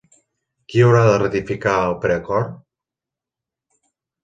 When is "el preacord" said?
1.91-2.57